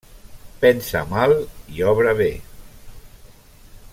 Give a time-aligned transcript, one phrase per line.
[0.63, 1.35] Pensa mal
[1.75, 2.31] i obra bé.